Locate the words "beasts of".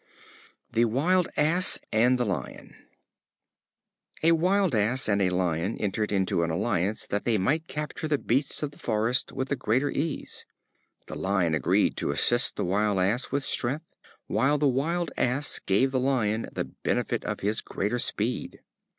8.17-8.71